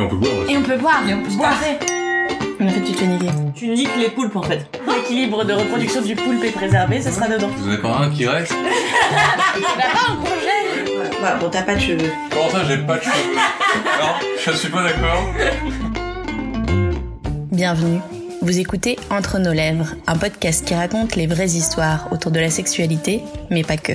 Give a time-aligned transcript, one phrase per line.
[0.00, 0.52] Et on peut boire aussi.
[0.52, 1.02] Et on peut boire.
[1.06, 1.54] Et on peut boire.
[1.58, 1.78] fait.
[2.58, 3.26] Mais en fait, tu te fais niquer.
[3.54, 4.66] Tu niques les poulpes en fait.
[4.88, 7.48] L'équilibre de reproduction du poulpe est préservé, ce sera dedans.
[7.54, 8.52] Vous en avez pas un qui reste?
[8.52, 11.10] Là-bas, on congèle.
[11.20, 12.10] Voilà, bon, t'as pas de cheveux.
[12.30, 13.34] Comment ça, j'ai pas de cheveux?
[14.00, 15.34] Non, je suis pas d'accord.
[17.52, 18.00] Bienvenue.
[18.40, 22.48] Vous écoutez Entre nos lèvres, un podcast qui raconte les vraies histoires autour de la
[22.48, 23.20] sexualité,
[23.50, 23.92] mais pas que.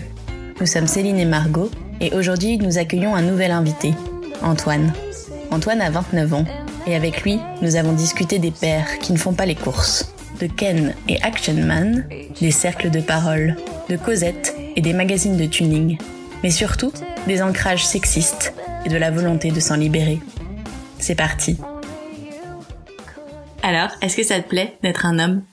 [0.60, 3.96] Nous sommes Céline et Margot, et aujourd'hui nous accueillons un nouvel invité,
[4.44, 4.94] Antoine.
[5.52, 6.46] Antoine a 29 ans,
[6.88, 10.48] et avec lui, nous avons discuté des pères qui ne font pas les courses, de
[10.48, 12.08] Ken et Action Man,
[12.40, 13.56] des cercles de parole,
[13.90, 15.98] de Cosette et des magazines de tuning,
[16.44, 16.92] mais surtout
[17.28, 18.54] des ancrages sexistes
[18.86, 20.20] et de la volonté de s'en libérer.
[21.00, 21.58] C'est parti.
[23.64, 25.44] Alors, est-ce que ça te plaît d'être un homme?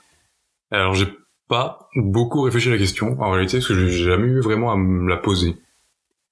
[0.70, 1.08] Alors, j'ai
[1.48, 4.76] pas beaucoup réfléchi à la question, en réalité, parce que j'ai jamais eu vraiment à
[4.76, 5.56] me la poser.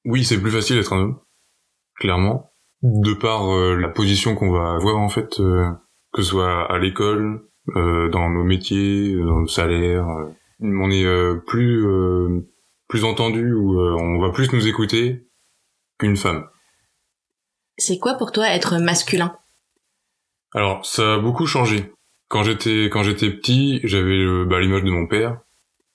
[0.05, 1.19] Oui, c'est plus facile d'être un homme,
[1.97, 2.50] clairement,
[2.83, 5.71] de par euh, la position qu'on va avoir, en fait, euh,
[6.13, 7.43] que ce soit à l'école,
[7.77, 10.09] euh, dans nos métiers, euh, dans nos salaires.
[10.09, 10.31] euh.
[10.61, 12.47] on est euh, plus euh,
[12.89, 15.27] plus entendu, ou euh, on va plus nous écouter
[15.99, 16.47] qu'une femme.
[17.77, 19.37] C'est quoi pour toi être masculin?
[20.53, 21.93] Alors, ça a beaucoup changé.
[22.29, 25.41] Quand j'étais quand j'étais petit, j'avais bah, l'image de mon père,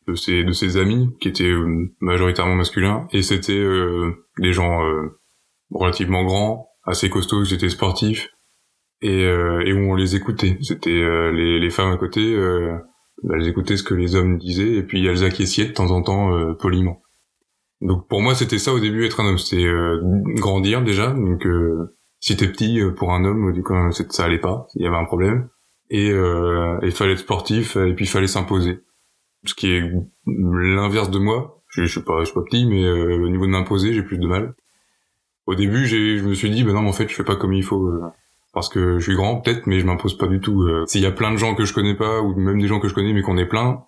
[0.08, 1.54] de ses de ses amis qui étaient
[2.00, 5.20] majoritairement masculins, et c'était euh, des gens euh,
[5.72, 8.30] relativement grands, assez costauds, qui étaient sportifs,
[9.02, 10.58] et euh, et où on les écoutait.
[10.62, 12.78] C'était euh, les les femmes à côté, euh,
[13.24, 16.02] bah, elles écoutaient ce que les hommes disaient, et puis elles acquiesciaient de temps en
[16.02, 17.02] temps poliment.
[17.82, 19.70] Donc pour moi, c'était ça au début être un homme, c'était
[20.36, 21.46] grandir déjà, donc
[22.20, 25.06] si t'es petit pour un homme, du coup, ça allait pas, il y avait un
[25.06, 25.50] problème.
[25.90, 28.80] Et il fallait être sportif, et puis il fallait s'imposer.
[29.46, 29.92] Ce qui est
[30.26, 31.62] l'inverse de moi.
[31.68, 34.04] Je, je suis pas, je suis pas petit, mais euh, au niveau de m'imposer, j'ai
[34.04, 34.56] plus de mal.
[35.48, 37.36] Au début, j'ai, je me suis dit, ben non, mais en fait, je fais pas
[37.36, 37.86] comme il faut.
[37.88, 38.02] euh,
[38.54, 40.64] parce que je suis grand, peut-être, mais je m'impose pas du tout.
[40.64, 40.86] euh.
[40.88, 42.88] S'il y a plein de gens que je connais pas, ou même des gens que
[42.88, 43.84] je connais, mais qu'on est plein,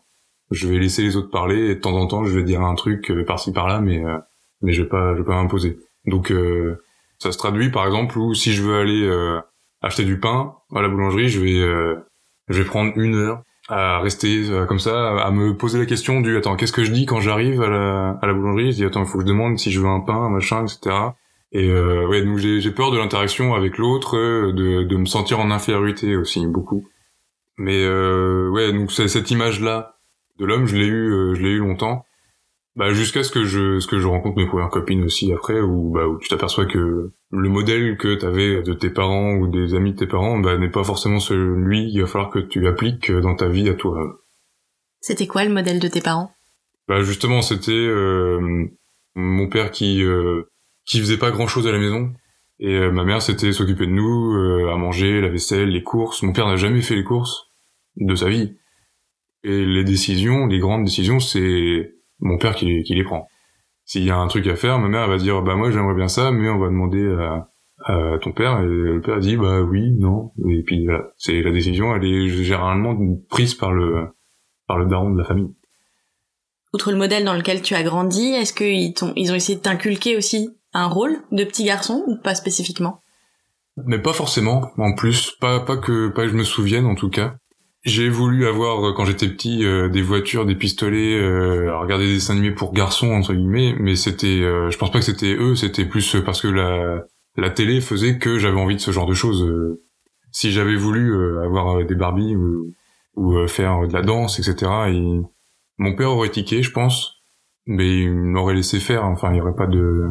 [0.52, 2.76] je vais laisser les autres parler, et de temps en temps, je vais dire un
[2.76, 4.18] truc euh, par-ci par-là, mais euh,
[4.62, 5.78] mais je vais pas, je vais pas m'imposer.
[6.06, 6.82] Donc euh,
[7.20, 9.10] ça se traduit par exemple où si je veux aller
[9.82, 11.96] acheter du pain à la boulangerie, je vais
[12.50, 16.36] je vais prendre une heure à rester comme ça, à me poser la question du
[16.38, 19.02] attends qu'est-ce que je dis quand j'arrive à la à la boulangerie, je dis attends
[19.02, 20.96] il faut que je demande si je veux un pain, machin, etc.
[21.52, 25.06] Et euh, ouais donc j'ai j'ai peur de l'interaction avec l'autre, euh, de de me
[25.06, 26.88] sentir en infériorité aussi beaucoup.
[27.58, 29.98] Mais euh, ouais donc cette image là
[30.40, 32.04] de l'homme je l'ai eu euh, je l'ai eu longtemps.
[32.76, 35.92] Bah jusqu'à ce que je ce que je rencontre mes premières copines aussi après où
[35.92, 39.94] bah où tu t'aperçois que le modèle que t'avais de tes parents ou des amis
[39.94, 43.36] de tes parents bah n'est pas forcément celui qu'il va falloir que tu appliques dans
[43.36, 44.22] ta vie à toi.
[45.00, 46.32] C'était quoi le modèle de tes parents?
[46.88, 48.68] Bah justement c'était euh,
[49.16, 50.44] mon père qui euh,
[50.88, 52.14] qui faisait pas grand chose à la maison
[52.60, 56.24] et euh, ma mère c'était s'occuper de nous, euh, à manger, la vaisselle, les courses.
[56.24, 57.52] Mon père n'a jamais fait les courses
[57.98, 58.58] de sa vie
[59.44, 63.28] et les décisions, les grandes décisions c'est mon père qui, qui les prend.
[63.86, 66.08] S'il y a un truc à faire, ma mère va dire bah moi j'aimerais bien
[66.08, 67.52] ça, mais on va demander à,
[67.86, 71.52] à ton père et le père dit bah oui, non et puis voilà, c'est la
[71.52, 72.98] décision, elle est généralement
[73.30, 74.08] prise par le
[74.68, 75.54] par le daron de la famille.
[76.74, 80.18] Outre le modèle dans lequel tu as grandi, est-ce qu'ils ils ont essayé de t'inculquer
[80.18, 83.02] aussi un rôle de petit garçon ou pas spécifiquement?
[83.86, 87.10] Mais pas forcément, en plus, pas pas que pas que je me souvienne en tout
[87.10, 87.36] cas.
[87.84, 92.16] J'ai voulu avoir euh, quand j'étais petit euh, des voitures, des pistolets, euh, regarder des
[92.16, 95.56] dessins animés pour garçons entre guillemets, mais c'était, euh, je pense pas que c'était eux,
[95.56, 97.04] c'était plus parce que la
[97.38, 99.48] la télé faisait que j'avais envie de ce genre de choses.
[100.32, 102.74] Si j'avais voulu avoir des Barbie ou,
[103.48, 104.72] faire de la danse, etc.
[104.90, 105.22] Et
[105.78, 107.22] mon père aurait tiqué, je pense,
[107.68, 109.06] mais il m'aurait laissé faire.
[109.06, 110.10] Enfin, il y aurait pas de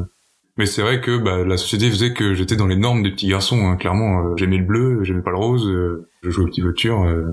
[0.56, 3.28] mais c'est vrai que bah, la société faisait que j'étais dans les normes des petits
[3.28, 3.66] garçons.
[3.68, 5.66] Hein, clairement, euh, j'aimais le bleu, j'aimais pas le rose.
[5.68, 7.26] euh, je jouais aux petites voitures, euh,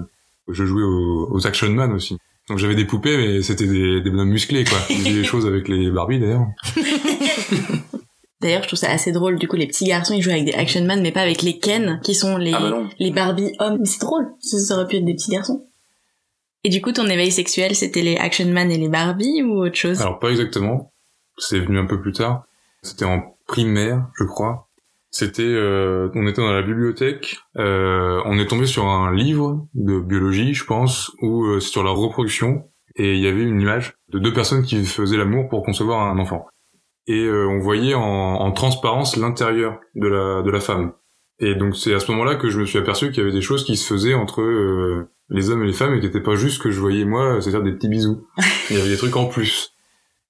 [0.50, 2.18] je jouais aux, aux Action Man aussi.
[2.50, 4.78] Donc j'avais des poupées, mais c'était des, des bonhommes musclés, quoi.
[4.90, 6.48] Ils faisaient les choses avec les Barbie d'ailleurs.
[8.42, 9.40] D'ailleurs, je trouve ça assez drôle.
[9.40, 11.60] Du coup, les petits garçons, ils jouent avec des Action Man, mais pas avec les
[11.60, 13.78] Ken, qui sont les, Ah bah les Barbie hommes.
[13.80, 14.28] Mais C'est drôle.
[14.42, 15.66] Ça, ça aurait pu être des petits garçons.
[16.66, 19.76] Et du coup, ton éveil sexuel, c'était les Action Man et les Barbie ou autre
[19.78, 20.02] chose?
[20.02, 20.92] Alors pas exactement.
[21.38, 22.44] C'est venu un peu plus tard.
[22.84, 24.70] C'était en primaire, je crois.
[25.10, 27.38] C'était, euh, on était dans la bibliothèque.
[27.58, 31.84] euh, on est tombé sur un livre de biologie, je pense, où euh, c'est sur
[31.84, 32.64] la reproduction.
[32.96, 36.20] Et il y avait une image de deux personnes qui faisaient l'amour pour concevoir un
[36.20, 36.46] enfant.
[37.08, 40.94] Et euh, on voyait en, en transparence l'intérieur de la de la femme.
[41.40, 43.42] Et donc c'est à ce moment-là que je me suis aperçu qu'il y avait des
[43.42, 46.36] choses qui se faisaient entre euh, les hommes et les femmes et qui n'étaient pas
[46.36, 48.26] juste ce que je voyais moi, c'est-à-dire des petits bisous.
[48.70, 49.73] Il y avait des trucs en plus.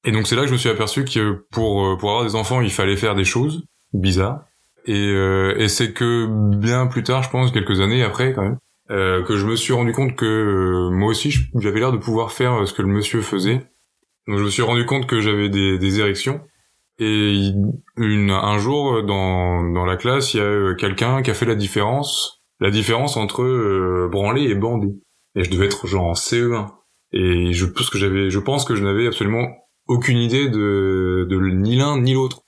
[0.05, 2.35] Et donc c'est là que je me suis aperçu que pour euh, pour avoir des
[2.35, 3.63] enfants, il fallait faire des choses
[3.93, 4.45] bizarres.
[4.85, 6.27] Et, euh, et c'est que
[6.57, 8.57] bien plus tard, je pense, quelques années après quand même,
[8.91, 12.31] euh, que je me suis rendu compte que euh, moi aussi j'avais l'air de pouvoir
[12.31, 13.61] faire ce que le monsieur faisait.
[14.27, 16.41] Donc je me suis rendu compte que j'avais des, des érections.
[16.99, 17.51] Et
[17.97, 21.45] une, un jour dans, dans la classe, il y a euh, quelqu'un qui a fait
[21.45, 24.93] la différence, la différence entre euh, branler et bander.
[25.35, 26.67] Et je devais être genre en CE1.
[27.11, 29.47] Et je pense que j'avais, je pense que je n'avais absolument
[29.87, 32.43] aucune idée de, de ni l'un ni l'autre.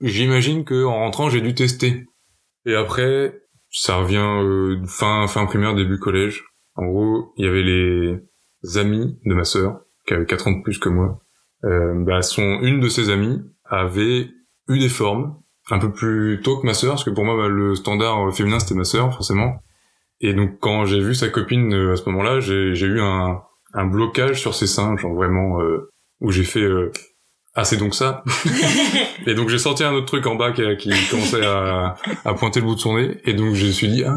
[0.00, 2.06] J'imagine que en rentrant, j'ai dû tester.
[2.66, 3.40] Et après,
[3.70, 6.44] ça revient euh, fin fin primaire, début collège.
[6.74, 8.20] En gros, il y avait les
[8.76, 11.20] amis de ma sœur, qui avait 4 ans de plus que moi.
[11.64, 14.28] Euh, bah, son une de ses amies avait
[14.68, 15.36] eu des formes
[15.70, 18.30] un peu plus tôt que ma sœur, parce que pour moi, bah, le standard euh,
[18.32, 19.62] féminin c'était ma sœur, forcément.
[20.20, 23.42] Et donc quand j'ai vu sa copine euh, à ce moment-là, j'ai eu un
[23.74, 25.91] un blocage sur ses seins, genre vraiment euh,
[26.22, 26.90] où j'ai fait euh,
[27.54, 28.24] ah c'est donc ça.
[29.26, 32.60] et donc j'ai senti un autre truc en bas qui, qui commençait à, à pointer
[32.60, 34.16] le bout de son nez, et donc je me suis dit ah.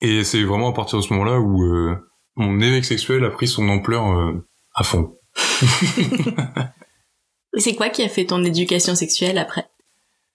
[0.00, 1.94] Et c'est vraiment à partir de ce moment-là où euh,
[2.36, 4.32] mon éveil sexuel a pris son ampleur euh,
[4.74, 5.18] à fond.
[7.58, 9.66] C'est quoi qui a fait ton éducation sexuelle après?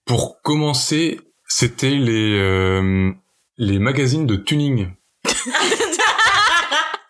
[0.05, 3.13] Pour commencer, c'était les
[3.57, 4.89] les magazines de tuning.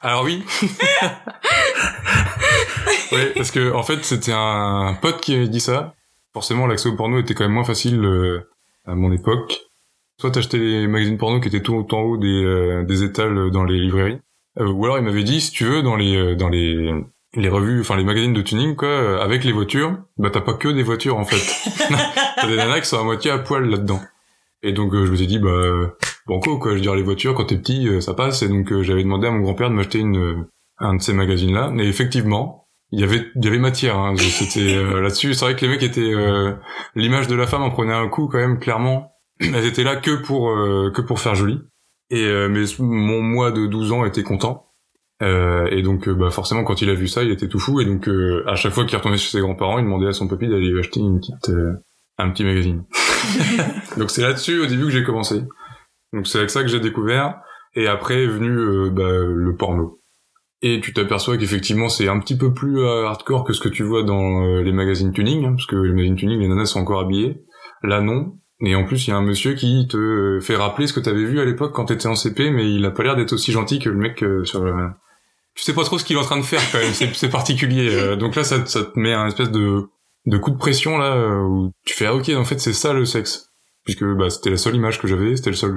[0.02, 0.44] Alors oui.
[3.12, 5.94] Ouais, parce que en fait, c'était un pote qui avait dit ça.
[6.34, 8.50] Forcément, l'accès au porno était quand même moins facile euh,
[8.86, 9.62] à mon époque.
[10.20, 13.64] Soit t'achetais les magazines porno qui étaient tout en haut des, euh, des étals dans
[13.64, 14.20] les librairies,
[14.60, 16.94] Euh, ou alors il m'avait dit si tu veux dans les euh, dans les
[17.36, 20.54] les revues, enfin les magazines de tuning quoi, euh, avec les voitures, bah t'as pas
[20.54, 21.44] que des voitures en fait.
[22.38, 24.00] t'as des nanas qui sont à moitié à poil là-dedans.
[24.64, 25.88] Et donc euh, je me suis dit bah euh,
[26.28, 29.04] banco quoi, je veux dire les voitures quand t'es petit ça passe et donc j'avais
[29.04, 30.48] demandé à mon grand-père de m'acheter une
[30.80, 34.16] un de ces magazines là et effectivement il y avait il y avait matière hein,
[34.18, 35.34] c'était euh, là-dessus.
[35.34, 36.54] C'est vrai que les mecs étaient euh,
[36.96, 39.12] l'image de la femme en prenait un coup quand même clairement.
[39.40, 41.60] Elles étaient là que pour euh, que pour faire joli.
[42.10, 44.72] Et euh, mais mon moi de 12 ans était content.
[45.22, 47.82] Euh, et donc euh, bah forcément quand il a vu ça il était tout fou.
[47.82, 50.28] Et donc euh, à chaque fois qu'il retournait chez ses grands-parents il demandait à son
[50.28, 51.74] papy d'aller lui acheter une petite euh,
[52.18, 52.86] un petit magazine.
[53.98, 55.42] Donc c'est là-dessus au début que j'ai commencé.
[56.14, 57.42] Donc c'est avec ça que j'ai découvert.
[57.76, 60.00] Et après est venu euh, bah, le porno
[60.68, 63.84] et tu t'aperçois qu'effectivement c'est un petit peu plus euh, hardcore que ce que tu
[63.84, 66.80] vois dans euh, les magazines tuning hein, parce que les magazines tuning les nanas sont
[66.80, 67.44] encore habillées.
[67.84, 68.34] Là non.
[68.66, 71.26] Et en plus il y a un monsieur qui te fait rappeler ce que t'avais
[71.26, 73.80] vu à l'époque quand t'étais en CP mais il a pas l'air d'être aussi gentil
[73.80, 74.74] que le mec euh, sur le
[75.56, 76.94] tu sais pas trop ce qu'il est en train de faire quand même.
[77.14, 79.84] C'est particulier donc là ça, te- ça te met un espèce de
[80.26, 83.06] de coup de pression là où tu fais ah ok en fait c'est ça le
[83.06, 83.52] sexe.
[83.84, 85.76] Puisque bah c'était la seule image que j'avais c'était le seul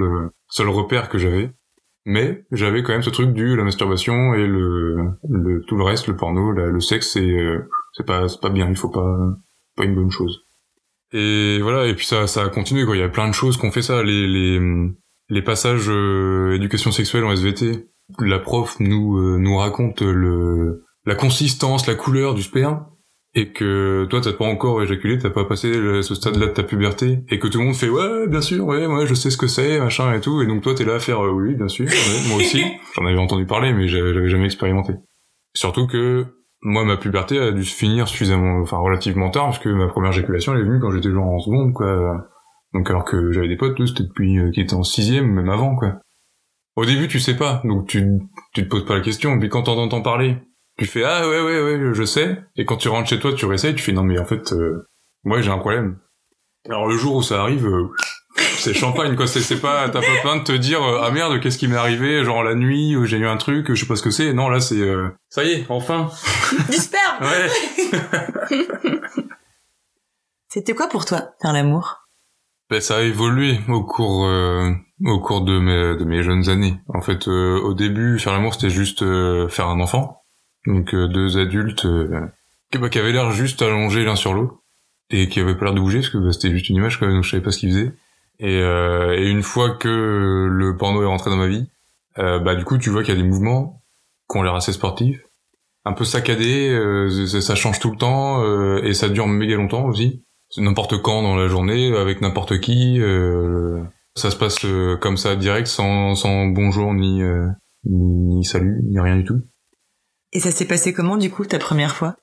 [0.48, 1.50] seul repère que j'avais
[2.08, 6.06] mais j'avais quand même ce truc du la masturbation et le, le tout le reste
[6.06, 9.36] le porno le sexe c'est euh, c'est pas c'est pas bien il faut pas
[9.76, 10.40] pas une bonne chose.
[11.12, 12.96] Et voilà et puis ça ça a continué quoi.
[12.96, 14.02] Il y a plein de choses qu'on fait ça.
[14.02, 14.58] Les les
[15.28, 17.90] les passages euh, éducation sexuelle en SVT
[18.20, 22.86] la prof nous euh, nous raconte le la consistance la couleur du sperme
[23.34, 26.62] et que toi t'as pas encore éjaculé, t'as pas passé le- ce stade-là de ta
[26.62, 29.36] puberté, et que tout le monde fait ouais bien sûr, ouais ouais je sais ce
[29.36, 31.68] que c'est, machin et tout, et donc toi t'es là à faire euh, oui bien
[31.68, 32.62] sûr, ouais, moi aussi,
[32.94, 34.94] j'en avais entendu parler mais j'avais jamais expérimenté.
[35.54, 36.26] Surtout que
[36.62, 40.10] moi ma puberté a dû se finir suffisamment, enfin relativement tard parce que ma première
[40.12, 42.26] éjaculation elle est venue quand j'étais genre en seconde quoi,
[42.74, 45.48] donc alors que j'avais des potes eux, c'était depuis euh, qui étaient en sixième même
[45.50, 45.98] avant quoi.
[46.76, 48.02] Au début tu sais pas, donc tu
[48.54, 50.38] tu te poses pas la question, et puis quand t'en entends parler
[50.78, 52.42] tu fais ah ouais ouais ouais je sais.
[52.56, 54.88] Et quand tu rentres chez toi tu réessayes tu fais non mais en fait euh,
[55.24, 55.98] moi j'ai un problème.
[56.68, 57.88] Alors le jour où ça arrive euh,
[58.36, 59.26] c'est champagne quoi.
[59.26, 62.24] C'est pas t'as pas besoin de te dire euh, ah merde qu'est-ce qui m'est arrivé
[62.24, 64.32] genre la nuit j'ai eu un truc je sais pas ce que c'est.
[64.32, 66.10] Non là c'est euh, ça y est enfin.
[66.70, 67.48] Du sperme ouais.
[70.50, 72.08] C'était quoi pour toi, faire l'amour?
[72.70, 74.72] Ben, ça a évolué au cours euh,
[75.04, 76.80] au cours de mes de mes jeunes années.
[76.88, 80.22] En fait, euh, au début, faire l'amour c'était juste euh, faire un enfant,
[80.66, 82.26] donc euh, deux adultes euh,
[82.70, 84.58] qui, bah, qui avaient l'air juste allongés l'un sur l'autre
[85.10, 87.06] et qui avaient pas l'air de bouger parce que bah, c'était juste une image quand
[87.06, 87.92] même, donc je savais pas ce qu'ils faisaient.
[88.40, 91.68] Et, euh, et une fois que le porno est rentré dans ma vie,
[92.18, 93.82] euh, bah du coup tu vois qu'il y a des mouvements
[94.30, 95.20] qui ont l'air assez sportifs,
[95.84, 99.86] un peu saccadés, euh, ça, change tout le temps euh, et ça dure méga longtemps
[99.86, 100.24] aussi
[100.56, 102.98] n'importe quand dans la journée, avec n'importe qui.
[104.14, 104.64] ça se passe
[104.98, 107.20] comme ça direct, sans, sans bonjour ni,
[107.84, 109.42] ni salut, ni rien du tout.
[110.32, 112.16] Et ça s'est passé comment, du coup, ta première fois?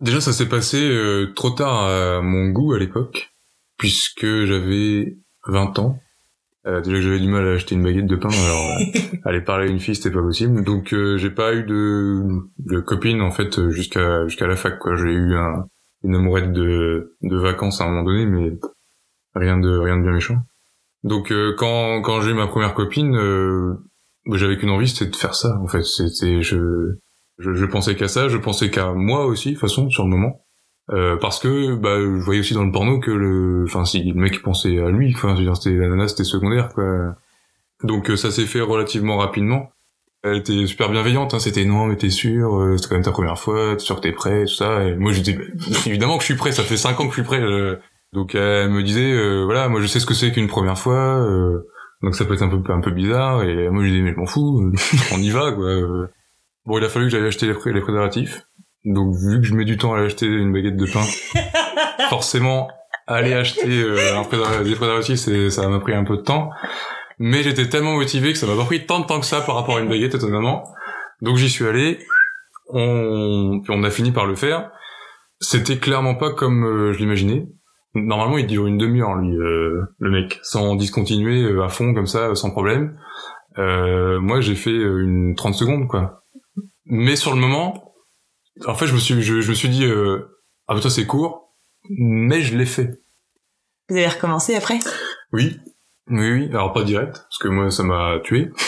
[0.00, 3.32] Déjà, ça s'est passé euh, trop tard à mon goût à l'époque,
[3.78, 6.00] puisque j'avais 20 ans.
[6.66, 9.40] Euh, déjà que j'avais du mal à acheter une baguette de pain, alors euh, aller
[9.40, 10.64] parler à une fille c'était pas possible.
[10.64, 12.24] Donc euh, j'ai pas eu de,
[12.58, 14.96] de copine en fait jusqu'à jusqu'à la fac quoi.
[14.96, 15.68] J'ai eu un,
[16.02, 18.58] une amourette de, de vacances à un moment donné, mais
[19.36, 20.38] rien de rien de bien méchant.
[21.04, 23.74] Donc euh, quand quand j'ai eu ma première copine, euh,
[24.32, 25.56] j'avais qu'une envie, c'était de faire ça.
[25.62, 26.96] En fait, c'était je
[27.38, 30.10] je, je pensais qu'à ça, je pensais qu'à moi aussi, de toute façon, sur le
[30.10, 30.46] moment.
[30.92, 34.14] Euh, parce que bah je voyais aussi dans le porno que le enfin si le
[34.14, 37.16] mec pensait à lui enfin c'était la nana c'était secondaire quoi.
[37.82, 39.70] Donc euh, ça s'est fait relativement rapidement.
[40.22, 43.10] Elle était super bienveillante hein, c'était non mais t'es sûr euh, c'est quand même ta
[43.10, 44.84] première fois t'es sûr que t'es prêt tout ça.
[44.84, 45.36] Et moi je dis
[45.86, 47.76] évidemment que je suis prêt ça fait cinq ans que je suis prêt euh.
[48.12, 51.18] donc elle me disait euh, voilà moi je sais ce que c'est qu'une première fois
[51.18, 51.66] euh,
[52.02, 53.42] donc ça peut être un peu un peu bizarre.
[53.42, 54.72] Et moi je disais mais je m'en fous
[55.12, 56.08] on y va quoi
[56.66, 58.42] bon il a fallu que j'aille acheter les, pré- les préservatifs
[58.84, 61.02] donc vu que je mets du temps à acheter une baguette de pain,
[62.08, 62.68] forcément
[63.08, 66.50] aller acheter euh, un préservatif, des préservatifs, c'est- ça m'a pris un peu de temps.
[67.18, 69.54] Mais j'étais tellement motivé que ça m'a pas pris tant de temps que ça par
[69.56, 70.64] rapport à une baguette étonnamment.
[71.22, 71.98] Donc j'y suis allé,
[72.68, 74.70] on, puis on a fini par le faire.
[75.40, 77.46] C'était clairement pas comme euh, je l'imaginais.
[77.94, 82.34] Normalement, il dure une demi-heure, lui, euh, le mec, sans discontinuer à fond comme ça,
[82.34, 82.98] sans problème.
[83.58, 86.22] Euh, moi, j'ai fait une 30 secondes, quoi.
[86.86, 87.94] Mais sur le moment,
[88.66, 91.54] en fait, je me suis, je, je me suis dit, euh, ah putain, c'est court,
[91.90, 92.90] mais je l'ai fait.
[93.88, 94.78] Vous avez recommencé après?
[95.32, 95.58] Oui,
[96.08, 96.48] oui, oui.
[96.50, 98.50] Alors pas direct, parce que moi, ça m'a tué.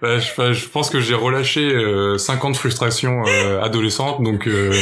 [0.00, 4.72] Bah, je, enfin, je pense que j'ai relâché euh, 50 frustrations euh, adolescentes, donc euh,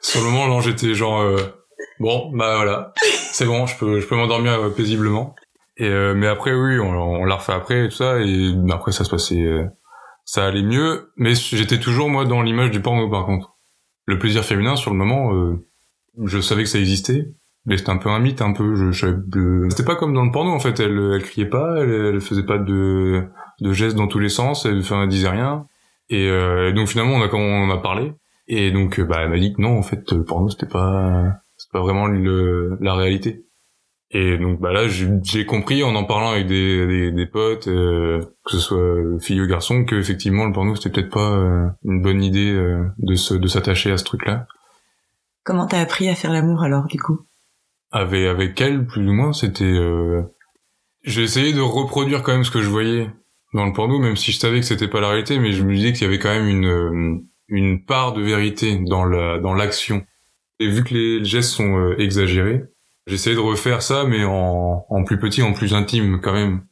[0.00, 1.36] sur le moment, là, j'étais genre, euh,
[1.98, 2.92] bon, bah voilà,
[3.32, 5.34] c'est bon, je peux, je peux m'endormir euh, paisiblement.
[5.76, 8.92] Et euh, mais après, oui, on, on l'a refait après et tout ça, et après,
[8.92, 9.64] ça se passait, euh,
[10.26, 13.56] ça allait mieux, mais j'étais toujours moi dans l'image du porno par contre.
[14.06, 15.64] Le plaisir féminin, sur le moment, euh,
[16.24, 17.32] je savais que ça existait,
[17.64, 18.74] mais c'était un peu un mythe, un peu.
[18.74, 20.80] Je, je euh, c'était pas comme dans le porno en fait.
[20.80, 23.24] Elle, elle criait pas, elle, elle faisait pas de,
[23.60, 25.66] de gestes dans tous les sens, elle, enfin, elle disait rien.
[26.08, 28.12] Et euh, donc finalement, on a quand on a parlé.
[28.48, 31.40] Et donc, euh, bah, elle m'a dit que non, en fait, le porno c'était pas,
[31.56, 33.45] c'est pas vraiment le, la réalité.
[34.12, 38.20] Et donc, bah là, j'ai compris en en parlant avec des, des, des potes, euh,
[38.44, 42.02] que ce soit filles ou garçons, que effectivement le porno c'était peut-être pas euh, une
[42.02, 44.46] bonne idée euh, de se, de s'attacher à ce truc-là.
[45.42, 47.20] Comment t'as appris à faire l'amour alors du coup?
[47.92, 50.22] Avec avec elle plus ou moins c'était euh...
[51.04, 53.08] j'ai essayé de reproduire quand même ce que je voyais
[53.54, 55.72] dans le porno même si je savais que c'était pas la réalité mais je me
[55.72, 59.54] disais qu'il y avait quand même une euh, une part de vérité dans la dans
[59.54, 60.04] l'action
[60.58, 62.64] et vu que les gestes sont euh, exagérés
[63.06, 66.62] j'essayais de refaire ça mais en en plus petit en plus intime quand même.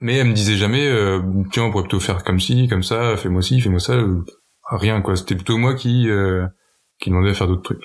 [0.00, 1.20] Mais elle me disait jamais euh,
[1.52, 4.02] tiens on pourrait plutôt faire comme ci comme ça fais-moi ci fais-moi ça
[4.70, 5.16] rien quoi.
[5.16, 6.46] C'était plutôt moi qui euh,
[7.00, 7.84] qui demandait à faire d'autres trucs.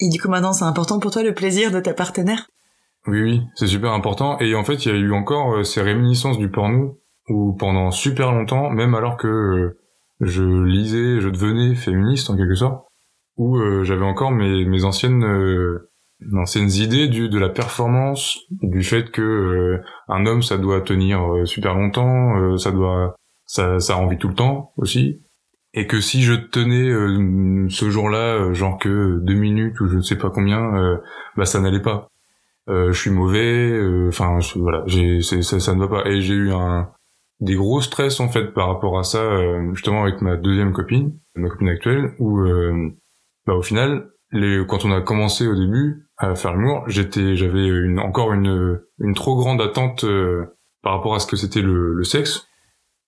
[0.00, 2.48] Et du coup maintenant c'est important pour toi le plaisir de ta partenaire?
[3.08, 4.38] Oui, oui, c'est super important.
[4.38, 7.90] Et en fait, il y a eu encore euh, ces réminiscences du porno où pendant
[7.90, 9.80] super longtemps, même alors que euh,
[10.20, 12.86] je lisais, je devenais féministe en quelque sorte,
[13.36, 15.90] où euh, j'avais encore mes, mes anciennes euh,
[16.34, 21.22] anciennes idées du de la performance, du fait que euh, un homme ça doit tenir
[21.22, 25.20] euh, super longtemps, euh, ça doit ça ça envie tout le temps aussi.
[25.74, 29.96] Et que si je tenais euh, ce jour-là, euh, genre que deux minutes ou je
[29.96, 30.96] ne sais pas combien, euh,
[31.36, 32.08] bah ça n'allait pas
[32.68, 33.76] je suis mauvais
[34.06, 36.90] enfin voilà j'ai ça, ça ne va pas et j'ai eu un
[37.40, 39.20] des gros stress en fait par rapport à ça
[39.72, 42.40] justement avec ma deuxième copine ma copine actuelle où
[43.46, 46.84] bah au final les quand on a commencé au début à faire l'humour.
[46.86, 50.46] J'étais j'avais une encore une une trop grande attente euh,
[50.82, 52.48] par rapport à ce que c'était le, le sexe.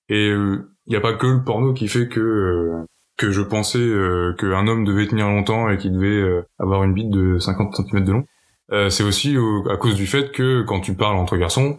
[0.08, 2.84] Et il n'y a pas que le porno qui fait que euh,
[3.16, 6.92] que je pensais euh, qu'un homme devait tenir longtemps et qu'il devait euh, avoir une
[6.94, 8.24] bite de 50 cm de long.
[8.72, 11.78] Euh, c'est aussi au- à cause du fait que quand tu parles entre garçons,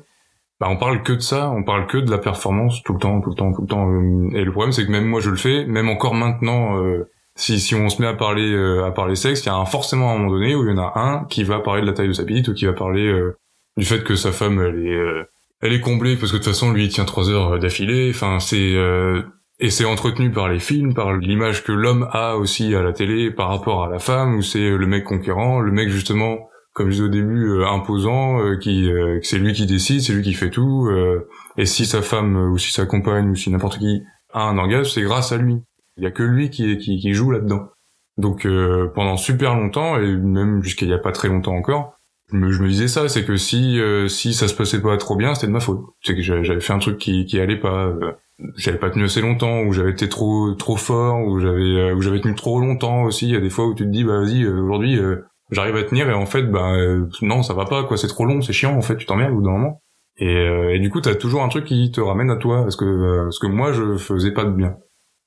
[0.60, 3.20] bah on parle que de ça, on parle que de la performance tout le temps,
[3.22, 3.92] tout le temps, tout le temps.
[3.92, 7.10] euh, Et le problème c'est que même moi je le fais, même encore maintenant, euh,
[7.36, 10.12] si si on se met à parler à parler sexe, il y a un, forcément
[10.12, 12.08] un moment donné où il y en a un qui va parler de la taille
[12.08, 13.38] de sa bite ou qui va parler euh,
[13.78, 15.24] du fait que sa femme elle est euh,
[15.62, 18.12] elle est comblée parce que de toute façon lui il tient trois heures d'affilée.
[18.14, 19.22] Enfin c'est euh,
[19.60, 23.32] et c'est entretenu par les films, par l'image que l'homme a aussi à la télé
[23.32, 26.38] par rapport à la femme, où c'est le mec conquérant, le mec justement
[26.76, 30.12] comme je disais au début, euh, imposant, euh, qui euh, c'est lui qui décide, c'est
[30.12, 30.88] lui qui fait tout.
[30.92, 31.26] euh,
[31.58, 34.02] et si sa femme euh, ou si sa compagne ou si n'importe qui
[34.34, 35.56] a un orgasme, c'est grâce à lui.
[35.98, 37.70] Il y a que lui qui qui, qui joue là-dedans.
[38.18, 41.98] Donc euh, pendant super longtemps et même jusqu'à il y a pas très longtemps encore,
[42.32, 44.98] je me, je me disais ça, c'est que si euh, si ça se passait pas
[44.98, 45.82] trop bien, c'était de ma faute.
[46.02, 47.88] C'est que j'avais fait un truc qui qui allait pas.
[47.88, 48.14] euh,
[48.58, 52.02] j'avais pas tenu assez longtemps, ou j'avais été trop trop fort, ou j'avais euh, ou
[52.02, 53.28] j'avais tenu trop longtemps aussi.
[53.28, 55.18] Il y a des fois où tu te dis bah vas-y euh, aujourd'hui euh,
[55.52, 56.74] j'arrive à tenir et en fait bah
[57.22, 59.36] non ça va pas quoi c'est trop long c'est chiant en fait tu t'emmerdes au
[59.36, 59.82] bout d'un moment
[60.18, 60.34] et,
[60.74, 63.38] et du coup t'as toujours un truc qui te ramène à toi parce que parce
[63.38, 64.76] que moi je faisais pas de bien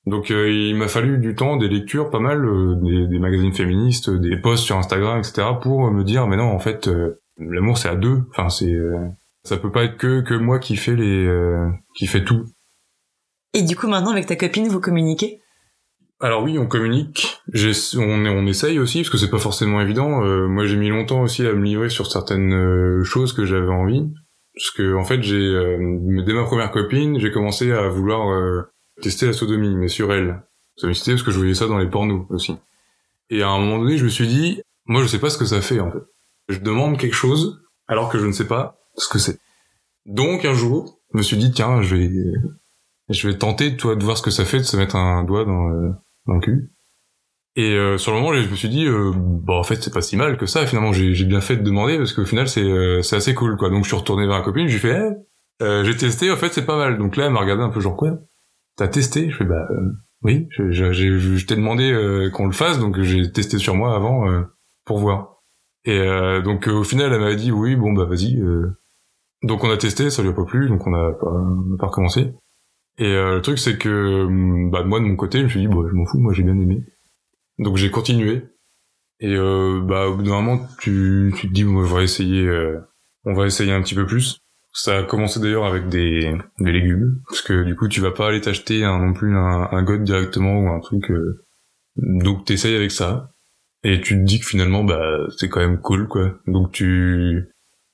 [0.08, 3.52] donc euh, il m'a fallu du temps des lectures pas mal euh, des, des magazines
[3.52, 7.78] féministes des posts sur Instagram etc pour me dire mais non en fait euh, l'amour
[7.78, 8.22] c'est à deux.
[8.30, 9.06] Enfin c'est euh,
[9.44, 12.44] ça peut pas être que que moi qui fait les euh, qui fait tout.
[13.54, 15.40] Et du coup, maintenant, avec ta copine, vous communiquez?
[16.20, 17.40] Alors oui, on communique.
[17.96, 20.22] On, on essaye aussi parce que c'est pas forcément évident.
[20.22, 23.72] Euh, moi, j'ai mis longtemps aussi à me livrer sur certaines euh, choses que j'avais
[23.72, 24.04] envie,
[24.54, 25.78] parce que en fait, j'ai euh,
[26.26, 28.28] dès ma première copine, j'ai commencé à vouloir
[29.00, 30.42] tester la sodomie, mais sur elle.
[30.76, 32.56] Ça m'excitait parce que je voyais ça dans les pornos aussi.
[33.30, 35.44] Et à un moment donné, je me suis dit, moi, je sais pas ce que
[35.44, 36.02] ça fait en fait.
[36.48, 39.38] Je demande quelque chose alors que je ne sais pas ce que c'est.
[40.06, 42.10] Donc un jour, je me suis dit, tiens, je vais
[43.08, 45.44] je vais tenter, toi, de voir ce que ça fait de se mettre un doigt
[45.44, 45.90] dans, euh,
[46.26, 46.70] dans le cul.
[47.56, 50.02] Et euh, sur le moment, je me suis dit, euh, bah en fait, c'est pas
[50.02, 50.66] si mal que ça.
[50.66, 53.70] Finalement, j'ai bien fait de demander parce qu'au final, c'est euh, assez cool, quoi.
[53.70, 54.96] Donc, je suis retourné vers la copine, j'ai fait,
[55.60, 56.98] Eh, euh, j'ai testé, en fait, c'est pas mal.
[56.98, 58.18] Donc là, elle m'a regardé un peu genre quoi?
[58.78, 59.28] T'as testé?
[59.28, 59.90] Je fais bah euh,
[60.22, 60.46] oui.
[60.50, 64.30] Je, je, je t'ai demandé euh, qu'on le fasse, donc j'ai testé sur moi avant
[64.30, 64.42] euh,
[64.84, 65.42] pour voir.
[65.84, 68.40] Et euh, donc euh, au final, elle m'a dit oui, bon bah vas-y.
[69.42, 71.78] Donc on a testé, ça lui a pas plu, donc on a pas, on a
[71.78, 72.32] pas recommencé.
[72.98, 75.68] Et le truc, c'est que hum, bah, moi, de mon côté, je me suis dit,
[75.68, 76.84] bon, je m'en fous, moi, j'ai bien aimé.
[77.58, 78.44] Donc j'ai continué.
[79.20, 82.78] Et bah, au bout d'un moment, tu, tu te dis, bon, on va essayer, euh,
[83.24, 84.40] on va essayer un petit peu plus.
[84.72, 88.28] Ça a commencé d'ailleurs avec des, des légumes, parce que du coup, tu vas pas
[88.28, 91.10] aller t'acheter un, non plus un, un god directement ou un truc.
[91.10, 91.44] Euh...
[91.96, 93.32] Donc t'essayes avec ça.
[93.84, 96.34] Et tu te dis que finalement, bah, c'est quand même cool, quoi.
[96.46, 97.48] Donc tu,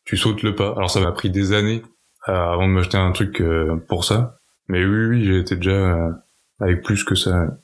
[0.05, 0.73] tu sautes le pas.
[0.77, 1.83] Alors ça m'a pris des années
[2.27, 4.39] avant de m'acheter un truc euh, pour ça.
[4.69, 6.11] Mais oui, oui, été déjà euh,
[6.61, 7.59] avec plus que ça.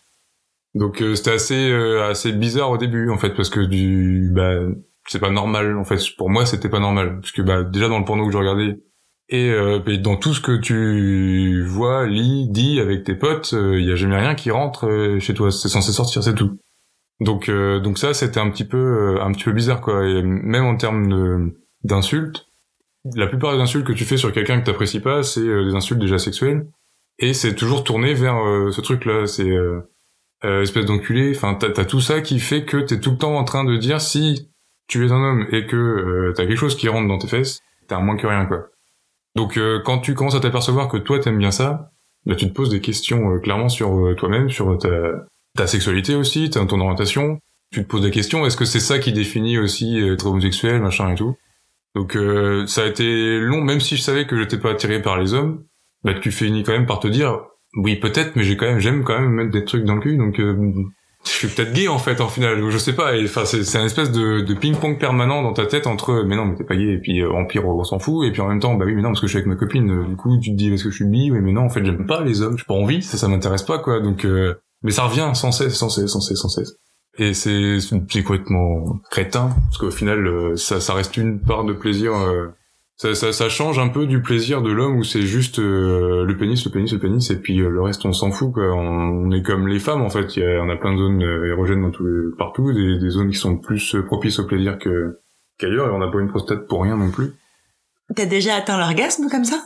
[0.75, 4.55] Donc euh, c'était assez assez bizarre au début en fait parce que du bah
[5.09, 7.99] c'est pas normal en fait pour moi c'était pas normal parce que bah déjà dans
[7.99, 8.79] le porno que je regardais
[9.31, 13.85] et, euh, et dans tout ce que tu vois, lis, dis avec tes potes, il
[13.85, 16.59] y a jamais rien qui rentre euh, chez toi, c'est censé sortir, c'est tout.
[17.21, 20.07] Donc euh, donc ça c'était un petit peu euh, un petit peu bizarre quoi.
[20.09, 21.53] Et même en termes
[21.85, 22.47] d'insultes,
[23.15, 25.75] la plupart des insultes que tu fais sur quelqu'un que t'apprécies pas, c'est euh, des
[25.75, 26.67] insultes déjà sexuelles.
[27.19, 29.81] Et c'est toujours tourné vers euh, ce truc là c'est euh,
[30.45, 31.33] euh, espèce d'enculé.
[31.37, 33.77] Enfin t'as t'as tout ça qui fait que t'es tout le temps en train de
[33.77, 34.51] dire si
[34.89, 37.61] tu es un homme et que euh, t'as quelque chose qui rentre dans tes fesses
[37.87, 38.70] t'as moins que rien quoi
[39.37, 41.93] donc euh, quand tu commences à t'apercevoir que toi t'aimes bien ça
[42.27, 44.77] là tu te poses des questions euh, clairement sur euh, toi-même sur
[45.57, 47.39] ta sexualité aussi ton orientation.
[47.73, 51.13] Tu te poses des questions est-ce que c'est ça qui définit aussi être homosexuel machin
[51.13, 51.37] et tout.
[51.95, 52.17] Donc
[52.67, 55.65] ça a été long même si je savais que j'étais pas attiré par les hommes
[56.05, 57.41] bah tu finis quand même par te dire
[57.77, 60.17] oui peut-être mais j'ai quand même j'aime quand même mettre des trucs dans le cul
[60.17, 60.41] donc
[61.25, 64.11] je suis peut-être gay en fait en final je sais pas enfin c'est un espèce
[64.11, 66.95] de, de ping pong permanent dans ta tête entre mais non mais t'es pas gay
[66.95, 68.95] et puis euh, en pire on s'en fout et puis en même temps bah oui
[68.95, 70.73] mais non parce que je suis avec ma copine euh, du coup tu te dis
[70.73, 72.65] est-ce que je suis bi oui mais non en fait j'aime pas les hommes j'ai
[72.65, 75.89] pas envie ça ça m'intéresse pas quoi donc euh, mais ça revient sans cesse sans
[75.89, 76.75] cesse sans cesse sans cesse.
[77.19, 81.73] Et c'est c'est complètement crétin parce qu'au final euh, ça ça reste une part de
[81.73, 82.49] plaisir euh,
[83.01, 86.37] ça, ça, ça change un peu du plaisir de l'homme où c'est juste euh, le
[86.37, 88.65] pénis, le pénis, le pénis, et puis euh, le reste on s'en fout quoi.
[88.75, 90.37] On, on est comme les femmes en fait.
[90.37, 93.09] Il y a, on a plein de zones euh, érogènes dans les- partout, des, des
[93.09, 95.19] zones qui sont plus propices au plaisir que
[95.59, 97.33] qu'ailleurs, et on n'a pas une prostate pour rien non plus.
[98.15, 99.63] T'as déjà atteint l'orgasme comme ça?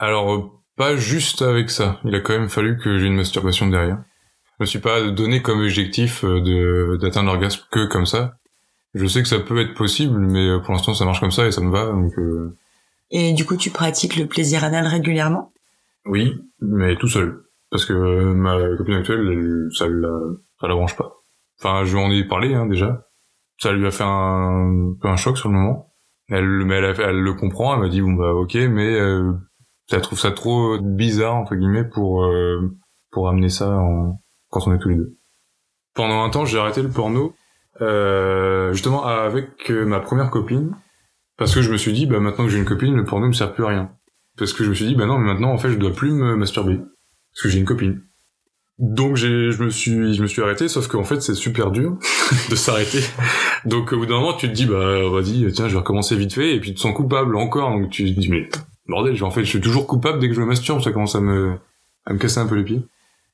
[0.00, 2.00] Alors pas juste avec ça.
[2.04, 3.98] Il a quand même fallu que j'ai une masturbation derrière.
[4.58, 8.32] Je me suis pas donné comme objectif de d'atteindre l'orgasme que comme ça.
[8.96, 11.46] Je sais que ça peut être possible, mais euh, pour l'instant ça marche comme ça
[11.46, 11.92] et ça me va.
[11.92, 12.56] Donc euh,
[13.10, 15.52] Et du coup, tu pratiques le plaisir anal régulièrement?
[16.06, 17.42] Oui, mais tout seul.
[17.70, 20.08] Parce que euh, ma copine actuelle, elle, ça la,
[20.60, 21.12] ça la branche pas.
[21.60, 23.06] Enfin, je lui en ai parlé hein, déjà.
[23.58, 25.92] Ça lui a fait un, peu un choc sur le moment.
[26.28, 27.74] Elle, mais elle, a fait- elle le comprend.
[27.74, 29.32] Elle m'a dit bon bah ok, mais euh,
[29.90, 32.72] ça trouve ça trop bizarre entre guillemets pour euh,
[33.10, 35.16] pour amener ça en, quand on est tous les deux.
[35.94, 37.34] Pendant un temps, j'ai arrêté le porno
[37.80, 40.74] euh, justement avec euh, ma première copine
[41.36, 43.32] parce que je me suis dit bah maintenant que j'ai une copine, le porno me
[43.32, 43.90] sert plus à rien.
[44.38, 46.10] Parce que je me suis dit bah non mais maintenant en fait je dois plus
[46.10, 46.76] me masturber.
[46.76, 48.02] Parce que j'ai une copine.
[48.78, 51.98] Donc j'ai je me suis je me suis arrêté sauf qu'en fait c'est super dur
[52.50, 53.00] de s'arrêter.
[53.64, 56.34] Donc au bout d'un moment tu te dis bah vas-y tiens je vais recommencer vite
[56.34, 57.70] fait et puis tu te sens coupable encore.
[57.70, 58.48] Donc tu te dis mais
[58.86, 60.82] bordel en fait je suis toujours coupable dès que je me masturbe.
[60.82, 61.56] Ça commence à me
[62.06, 62.82] à me casser un peu les pieds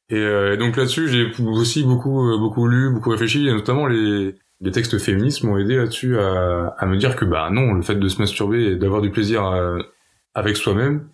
[0.08, 4.34] et euh, donc là-dessus j'ai aussi beaucoup euh, beaucoup lu beaucoup réfléchi et notamment les
[4.60, 7.96] les textes féministes m'ont aidé là-dessus à, à me dire que bah non le fait
[7.96, 9.78] de se masturber et d'avoir du plaisir à-
[10.34, 11.08] avec soi-même,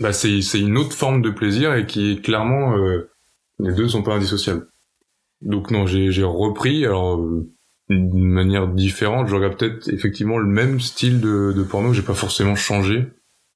[0.00, 3.10] bah c'est une autre forme de plaisir et qui est clairement euh,
[3.60, 4.66] les deux ne sont pas indissociables.
[5.42, 7.46] Donc non, j'ai repris alors euh,
[7.90, 12.14] d'une manière différente, je regarde peut-être effectivement le même style de, de porno, j'ai pas
[12.14, 13.06] forcément changé,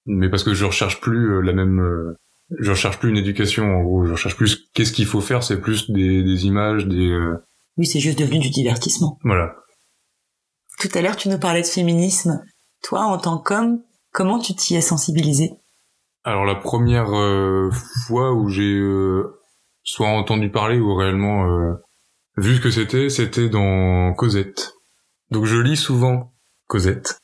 [0.04, 2.14] mais parce que je recherche plus euh, la même euh,
[2.58, 5.60] je recherche plus une éducation en gros, je recherche plus qu'est-ce qu'il faut faire, c'est
[5.60, 7.36] plus des, des images, des euh,
[7.76, 9.18] Oui, c'est juste devenu du divertissement.
[9.22, 9.54] voilà.
[10.78, 12.40] Tout à l'heure, tu nous parlais de féminisme.
[12.84, 13.80] Toi, en tant qu'homme,
[14.12, 15.50] comment tu t'y es sensibilisé?
[16.24, 17.70] Alors la première euh,
[18.06, 19.40] fois où j'ai euh,
[19.82, 21.74] soit entendu parler ou réellement euh,
[22.36, 24.72] vu ce que c'était, c'était dans Cosette.
[25.30, 26.32] Donc je lis souvent
[26.66, 27.18] Cosette.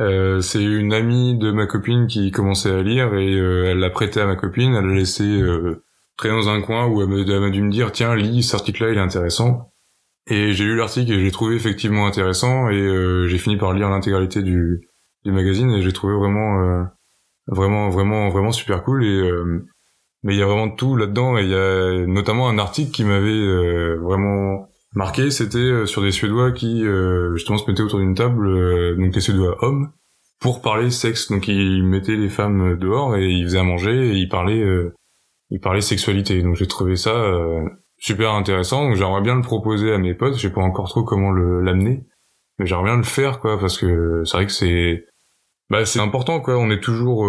[0.00, 3.90] Euh, c'est une amie de ma copine qui commençait à lire et euh, elle l'a
[3.90, 5.84] prêté à ma copine, elle l'a laissé euh,
[6.22, 9.00] dans un coin où elle m'a dû me dire tiens lis cet article-là il est
[9.00, 9.72] intéressant.
[10.26, 13.74] Et j'ai lu l'article et je l'ai trouvé effectivement intéressant et euh, j'ai fini par
[13.74, 14.88] lire l'intégralité du,
[15.24, 16.84] du magazine et j'ai trouvé vraiment euh,
[17.46, 19.66] vraiment vraiment vraiment super cool et euh,
[20.22, 23.04] mais il y a vraiment tout là-dedans et il y a notamment un article qui
[23.04, 28.14] m'avait vraiment marqué c'était euh, sur des suédois qui euh, justement se mettaient autour d'une
[28.14, 29.92] table euh, donc les suédois hommes
[30.40, 31.30] pour parler sexe.
[31.30, 34.64] Donc ils mettaient les femmes dehors et ils faisaient à manger et ils parlaient
[35.50, 36.42] ils parlaient sexualité.
[36.42, 37.32] Donc j'ai trouvé ça
[37.98, 38.88] super intéressant.
[38.88, 40.36] Donc j'aimerais bien le proposer à mes potes.
[40.36, 42.04] Je sais pas encore trop comment le l'amener
[42.58, 45.06] mais j'aimerais bien le faire quoi parce que c'est vrai que c'est
[45.70, 46.58] bah c'est important quoi.
[46.58, 47.26] On est toujours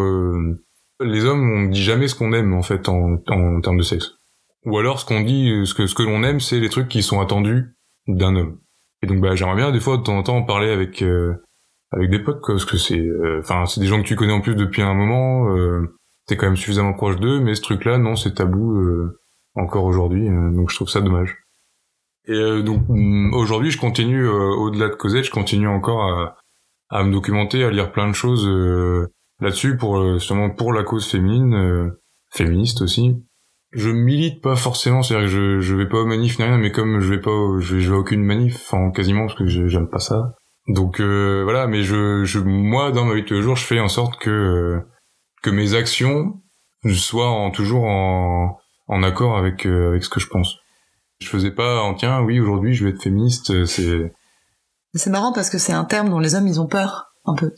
[0.99, 4.17] les hommes on dit jamais ce qu'on aime en fait en, en termes de sexe
[4.65, 7.04] ou alors ce qu'on dit ce que ce que l'on aime c'est les trucs qui
[7.04, 7.75] sont attendus
[8.08, 8.60] d'un homme.
[9.01, 11.36] Et donc bah j'aimerais bien des fois de temps en temps parler avec euh,
[11.91, 14.34] avec des potes quoi parce que c'est euh, enfin c'est des gens que tu connais
[14.34, 15.95] en plus depuis un moment euh,
[16.28, 19.19] t'es quand même suffisamment proche d'eux mais ce truc là non c'est tabou euh,
[19.56, 21.38] encore aujourd'hui euh, donc je trouve ça dommage.
[22.28, 26.38] Et euh, donc mm, aujourd'hui je continue euh, au-delà de Cosette je continue encore à
[26.89, 29.08] à me documenter à lire plein de choses euh,
[29.39, 32.01] là-dessus pour euh, justement pour la cause féminine euh,
[32.32, 33.23] féministe aussi
[33.75, 36.71] je milite pas forcément c'est-à-dire que je je vais pas aux manifs ni rien mais
[36.71, 39.89] comme je vais pas je vais, je vais aucune manif enfin quasiment parce que j'aime
[39.89, 40.33] pas ça
[40.67, 43.65] donc euh, voilà mais je je moi dans ma vie de tous les jours je
[43.65, 44.79] fais en sorte que euh,
[45.43, 46.41] que mes actions
[46.93, 48.57] soient en, toujours en
[48.88, 50.57] en accord avec euh, avec ce que je pense
[51.19, 54.11] je faisais pas en tiens oui aujourd'hui je vais être féministe euh, c'est
[54.95, 57.51] C'est marrant parce que c'est un terme dont les hommes, ils ont peur, un peu.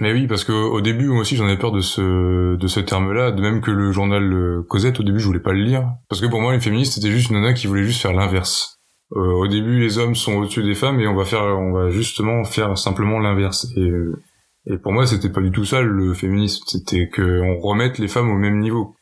[0.00, 2.80] Mais oui, parce que au début, moi aussi, j'en avais peur de ce de ce
[2.80, 5.00] terme-là, de même que le journal euh, Cosette.
[5.00, 7.30] Au début, je voulais pas le lire, parce que pour moi, les féministes, c'était juste
[7.30, 8.78] une nana qui voulait juste faire l'inverse.
[9.16, 11.90] Euh, au début, les hommes sont au-dessus des femmes, et on va faire, on va
[11.90, 13.66] justement faire simplement l'inverse.
[13.76, 14.22] Et, euh,
[14.66, 16.62] et pour moi, c'était pas du tout ça le féminisme.
[16.66, 18.94] C'était que on remette les femmes au même niveau.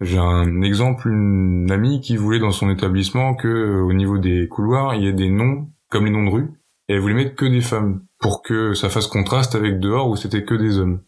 [0.00, 4.46] J'ai un exemple, une amie qui voulait dans son établissement que euh, au niveau des
[4.46, 6.50] couloirs, il y ait des noms comme les noms de rue,
[6.88, 10.16] et elle voulait mettre que des femmes pour que ça fasse contraste avec dehors où
[10.16, 11.02] c'était que des hommes.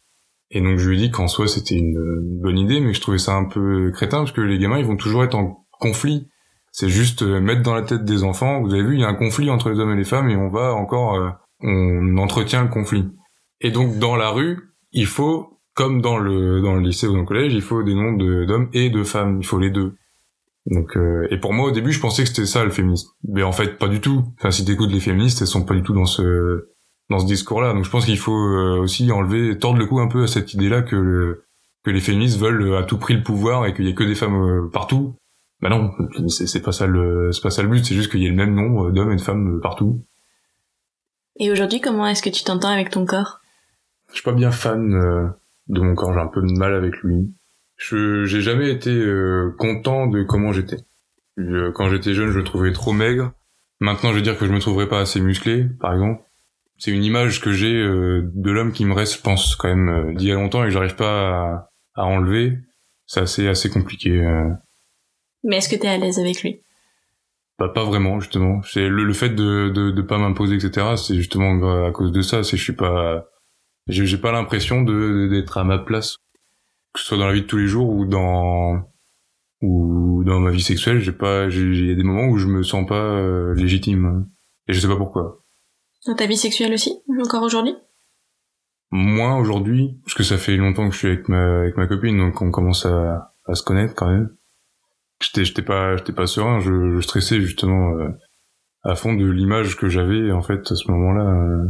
[0.51, 1.97] Et donc je lui ai dit qu'en soi c'était une,
[2.41, 4.87] bonne idée, mais que je trouvais ça un peu crétin parce que les gamins ils
[4.87, 6.29] vont toujours être en conflit.
[6.73, 8.63] C'est juste euh, mettre dans la tête des enfants.
[8.63, 10.37] Vous avez vu, il y a un conflit entre les hommes et les femmes et
[10.37, 13.09] on va encore, euh, on entretient le conflit.
[13.61, 17.21] Et donc dans la rue, il faut, comme dans le dans le lycée ou dans
[17.21, 19.39] le collège, il faut des noms de- d'hommes et de femmes.
[19.41, 19.95] Il faut les deux.
[20.67, 23.43] Donc euh, et pour moi au début je pensais que c'était ça le féminisme, mais
[23.43, 24.25] en fait pas du tout.
[24.39, 26.69] Enfin si t'écoutes les féministes, elles sont pas du tout dans ce
[27.11, 27.75] dans ce discours-là.
[27.75, 30.55] Donc je pense qu'il faut euh, aussi enlever, tordre le cou un peu à cette
[30.55, 31.45] idée-là que le,
[31.85, 34.05] que les féministes veulent euh, à tout prix le pouvoir et qu'il y ait que
[34.05, 35.17] des femmes euh, partout.
[35.61, 35.91] Bah non,
[36.29, 37.85] c'est pas ça le c'est pas ça le but.
[37.85, 40.03] C'est juste qu'il y ait le même nombre d'hommes et de femmes partout.
[41.39, 43.41] Et aujourd'hui, comment est-ce que tu t'entends avec ton corps?
[44.09, 45.29] Je suis pas bien fan euh,
[45.69, 46.15] de mon corps.
[46.15, 47.35] J'ai un peu de mal avec lui.
[47.77, 50.79] Je j'ai jamais été euh, content de comment j'étais.
[51.39, 53.33] Euh, Quand j'étais jeune, je le trouvais trop maigre.
[53.81, 56.23] Maintenant, je veux dire que je me trouverais pas assez musclé, par exemple.
[56.81, 59.89] C'est une image que j'ai euh, de l'homme qui me reste, je pense, quand même,
[59.91, 62.59] euh, d'il y a longtemps et que j'arrive pas à, à enlever.
[63.07, 64.11] C'est assez, assez compliqué.
[64.19, 64.49] euh.
[65.45, 66.63] Mais est-ce que t'es à l'aise avec lui?
[67.59, 68.63] Bah, pas vraiment, justement.
[68.63, 70.95] C'est le, le fait de, de, de pas m'imposer, etc.
[70.97, 72.43] C'est justement à cause de ça.
[72.43, 73.27] C'est je suis pas,
[73.87, 76.17] j'ai pas l'impression de d'être à ma place,
[76.95, 78.89] que ce soit dans la vie de tous les jours ou dans
[79.61, 81.01] ou dans ma vie sexuelle.
[81.01, 84.27] J'ai pas, il y a des moments où je me sens pas euh, légitime
[84.67, 85.40] et je sais pas pourquoi.
[86.07, 87.75] Dans ta vie sexuelle aussi Encore aujourd'hui?
[88.93, 92.19] Moins aujourd'hui, parce que ça fait longtemps que je suis avec ma avec ma copine,
[92.19, 94.31] donc on commence à, à se connaître quand même.
[95.23, 98.09] J'étais j'étais pas j'étais pas serein, je, je stressais justement euh,
[98.83, 101.23] à fond de l'image que j'avais en fait à ce moment-là.
[101.25, 101.69] euh,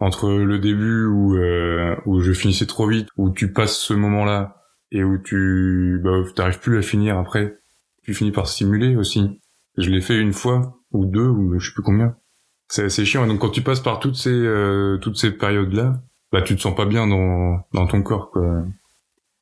[0.00, 4.56] entre le début où euh, où je finissais trop vite, où tu passes ce moment-là
[4.90, 7.58] et où tu bah t'arrives plus à finir après,
[8.02, 9.40] tu finis par simuler aussi.
[9.78, 12.16] Je l'ai fait une fois ou deux ou je sais plus combien.
[12.72, 13.26] C'est assez chiant.
[13.26, 16.00] Et donc quand tu passes par toutes ces euh, toutes ces périodes-là,
[16.32, 18.64] bah tu te sens pas bien dans dans ton corps quoi.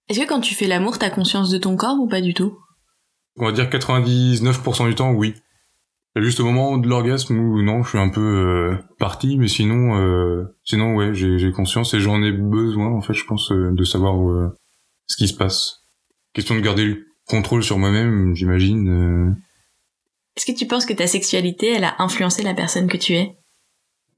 [0.09, 2.59] Est-ce que quand tu fais l'amour, t'as conscience de ton corps ou pas du tout?
[3.37, 5.37] On va dire 99% du temps oui.
[6.17, 9.97] Juste au moment de l'orgasme où non, je suis un peu euh, parti, mais sinon
[9.97, 13.85] euh, sinon ouais, j'ai conscience et j'en ai besoin en fait, je pense euh, de
[13.85, 14.49] savoir euh,
[15.07, 15.85] ce qui se passe.
[16.33, 19.37] Question de garder le contrôle sur moi-même, j'imagine.
[20.31, 20.37] Euh.
[20.37, 23.37] Est-ce que tu penses que ta sexualité, elle a influencé la personne que tu es?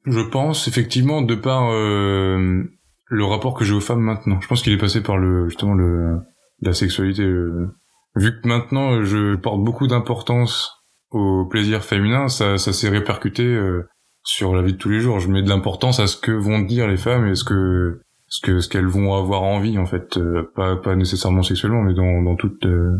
[0.06, 2.62] Je pense effectivement de par euh,
[3.06, 4.40] le rapport que j'ai aux femmes maintenant.
[4.40, 6.18] Je pense qu'il est passé par le justement le
[6.60, 7.22] la sexualité.
[7.22, 7.68] euh.
[8.16, 10.70] Vu que maintenant je porte beaucoup d'importance
[11.10, 13.88] au plaisir féminin, ça, ça s'est répercuté euh,
[14.22, 15.20] sur la vie de tous les jours.
[15.20, 18.40] Je mets de l'importance à ce que vont dire les femmes et ce que ce
[18.40, 22.22] que ce qu'elles vont avoir envie en fait, Euh, pas pas nécessairement sexuellement, mais dans
[22.22, 22.92] dans toutes euh,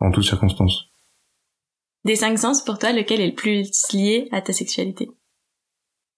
[0.00, 0.86] dans toutes circonstances.
[2.06, 5.10] Des cinq sens, pour toi, lequel est le plus lié à ta sexualité?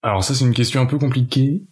[0.03, 1.63] Alors ça c'est une question un peu compliquée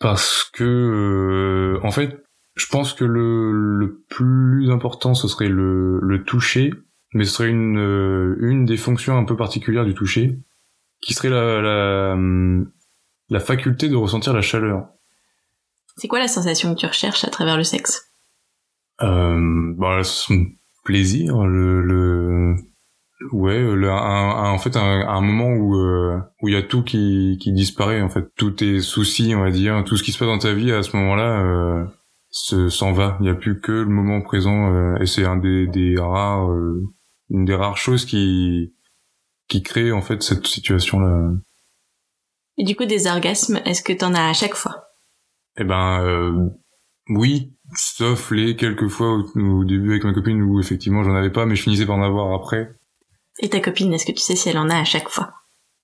[0.00, 2.22] parce que euh, en fait
[2.56, 6.72] je pense que le, le plus important ce serait le, le toucher
[7.14, 10.38] mais ce serait une euh, une des fonctions un peu particulières du toucher
[11.00, 12.16] qui serait la la,
[13.30, 14.88] la faculté de ressentir la chaleur.
[15.96, 18.10] C'est quoi la sensation que tu recherches à travers le sexe?
[19.02, 20.46] Euh, bah son
[20.84, 22.56] plaisir le, le
[23.32, 26.62] ouais le, un, un- en fait un, un moment où euh, où il y a
[26.62, 28.26] tout qui qui disparaît en fait.
[28.36, 30.82] Tous tes soucis on va dire tout ce qui se passe dans ta vie à
[30.82, 31.84] ce moment-là euh,
[32.30, 33.16] se s'en va.
[33.20, 36.50] Il y a plus que le moment présent euh, et c'est un des des rares
[36.50, 36.82] euh,
[37.30, 38.74] une des rares choses qui
[39.48, 41.30] qui crée en fait cette situation là
[42.58, 44.84] Et du coup, des orgasmes, est-ce que t'en as à chaque fois?
[45.58, 46.48] Eh ben euh,
[47.08, 51.30] oui, sauf les quelques fois au, au début avec ma copine où effectivement j'en avais
[51.32, 52.74] pas, mais je finissais par en avoir après.
[53.40, 55.32] Et ta copine, est-ce que tu sais si elle en a à chaque fois?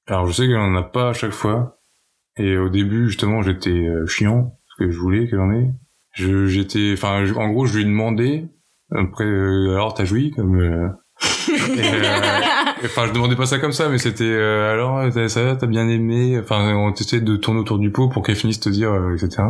[0.07, 1.79] Alors je sais qu'elle en a pas à chaque fois.
[2.37, 5.71] Et au début justement j'étais euh, chiant parce que je voulais qu'elle en ait.
[6.13, 8.47] Je j'étais, enfin en gros je lui ai demandé.
[8.95, 10.61] Après euh, alors t'as joui comme.
[10.61, 10.89] euh,
[11.77, 12.51] et, euh,
[12.85, 15.89] Enfin, je demandais pas ça comme ça, mais c'était euh, alors t'as- ça t'as bien
[15.89, 16.39] aimé.
[16.39, 19.15] Enfin, on essayait de tourner autour du pot pour qu'elle finisse de te dire, euh,
[19.17, 19.43] etc.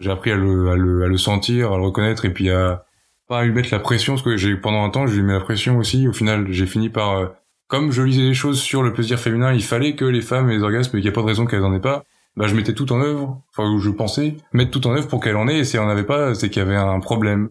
[0.00, 2.83] J'ai appris à le, à le, à le sentir, à le reconnaître, et puis à
[3.28, 5.32] pas à lui mettre la pression, parce que j'ai pendant un temps, je lui mets
[5.32, 6.08] la pression aussi.
[6.08, 7.26] Au final, j'ai fini par, euh,
[7.66, 10.56] comme je lisais les choses sur le plaisir féminin, il fallait que les femmes aient
[10.56, 12.04] des orgasmes, et qu'il n'y a pas de raison qu'elles en aient pas.
[12.36, 15.36] Bah, je mettais tout en œuvre, enfin, je pensais mettre tout en œuvre pour qu'elle
[15.36, 17.50] en ait, et si elle en avait pas, c'est qu'il y avait un problème.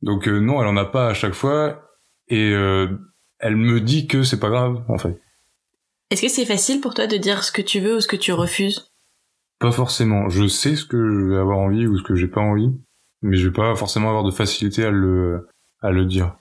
[0.00, 1.82] Donc euh, non, elle en a pas à chaque fois,
[2.28, 2.88] et euh,
[3.38, 5.20] elle me dit que c'est pas grave, en fait.
[6.10, 8.16] Est-ce que c'est facile pour toi de dire ce que tu veux ou ce que
[8.16, 8.92] tu refuses?
[9.58, 10.28] Pas forcément.
[10.28, 12.70] Je sais ce que je vais avoir envie ou ce que j'ai pas envie,
[13.24, 15.48] mais je vais pas forcément avoir de facilité à le
[15.80, 16.36] à le dire.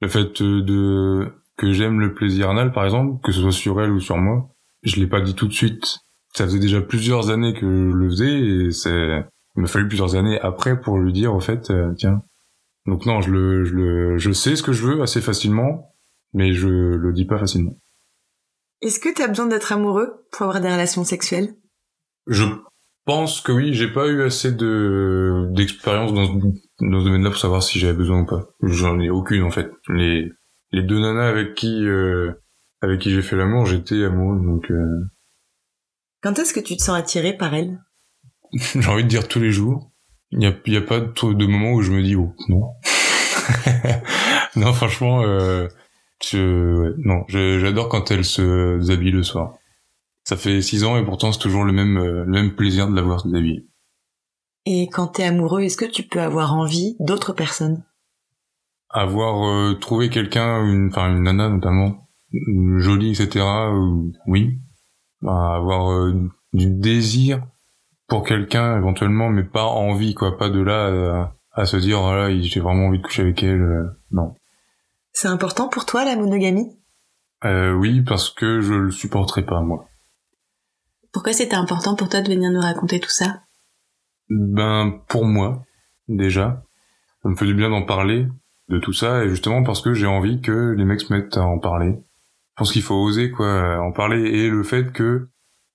[0.00, 3.90] Le fait de que j'aime le plaisir anal, par exemple, que ce soit sur elle
[3.90, 4.48] ou sur moi,
[4.82, 5.98] je l'ai pas dit tout de suite.
[6.32, 9.24] Ça faisait déjà plusieurs années que je le faisais et c'est
[9.56, 12.22] il m'a fallu plusieurs années après pour lui dire au fait euh, tiens.
[12.86, 15.94] Donc non, je le je le je sais ce que je veux assez facilement,
[16.32, 17.76] mais je le dis pas facilement.
[18.82, 21.56] Est-ce que t'as besoin d'être amoureux pour avoir des relations sexuelles?
[22.28, 22.44] Je
[23.06, 27.38] pense que oui, j'ai pas eu assez de d'expérience dans, ce- dans ce domaine-là pour
[27.38, 28.46] savoir si j'avais besoin ou pas.
[28.62, 29.70] J'en ai aucune en fait.
[29.88, 30.32] Les
[30.72, 32.32] les deux nanas avec qui euh,
[32.82, 35.04] avec qui j'ai fait l'amour, j'étais amoureux donc euh,
[36.22, 37.78] Quand est-ce que tu te sens attiré par elles
[38.52, 39.90] j'ai envie de dire tous les jours.
[40.30, 42.34] Il y a il y a pas de, de moment où je me dis oh
[42.48, 42.70] non.
[44.56, 45.68] non franchement euh,
[46.22, 46.38] je,
[46.80, 49.54] ouais, non, j'adore quand elles se déshabillent le soir.
[50.24, 52.94] Ça fait six ans et pourtant c'est toujours le même euh, le même plaisir de
[52.96, 53.66] la voir se déshabiller.
[54.66, 57.84] Et quand t'es amoureux, est-ce que tu peux avoir envie d'autres personnes?
[58.88, 62.08] Avoir euh, trouvé quelqu'un, une, enfin une nana notamment,
[62.78, 63.44] jolie, etc.
[63.44, 64.58] euh, oui.
[65.20, 66.14] Bah, avoir euh,
[66.52, 67.46] du désir
[68.08, 72.34] pour quelqu'un éventuellement, mais pas envie quoi, pas de là euh, à se dire voilà
[72.40, 73.60] j'ai vraiment envie de coucher avec elle.
[73.60, 74.34] euh, non.
[75.12, 76.70] C'est important pour toi la monogamie?
[77.44, 79.86] Euh, oui parce que je le supporterai pas moi.
[81.14, 83.42] Pourquoi c'était important pour toi de venir nous raconter tout ça?
[84.28, 85.62] Ben pour moi
[86.08, 86.64] déjà,
[87.22, 88.26] ça me fait du bien d'en parler
[88.68, 91.44] de tout ça et justement parce que j'ai envie que les mecs se mettent à
[91.44, 91.92] en parler.
[91.92, 95.28] Je pense qu'il faut oser quoi en parler et le fait que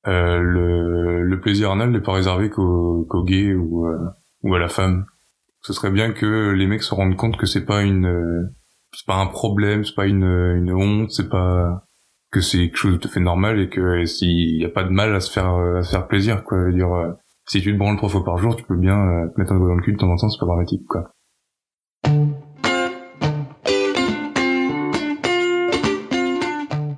[0.08, 3.97] euh, le, le plaisir anal n'est pas réservé qu'aux qu'aux gays ou euh,
[4.43, 5.06] ou à la femme.
[5.62, 8.43] Ce serait bien que les mecs se rendent compte que c'est pas une euh,
[8.93, 11.86] c'est pas un problème, c'est pas une une honte, c'est pas
[12.32, 14.70] que c'est quelque chose de tout à fait normal et que euh, s'il y a
[14.70, 16.60] pas de mal à se faire euh, à faire plaisir quoi.
[16.60, 17.12] Je veux dire euh,
[17.48, 19.70] si tu te branles trois fois par jour, tu peux bien te mettre un doigt
[19.70, 21.12] dans le cul de temps en temps, c'est pas dramatique quoi.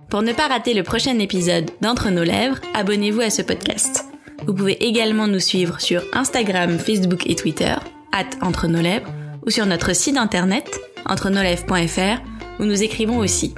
[0.09, 4.05] Pour ne pas rater le prochain épisode d'Entre nos lèvres, abonnez-vous à ce podcast.
[4.45, 7.75] Vous pouvez également nous suivre sur Instagram, Facebook et Twitter,
[8.11, 9.09] at Entre nos lèvres,
[9.45, 12.21] ou sur notre site internet, entrenolèvres.fr,
[12.59, 13.55] où nous écrivons aussi.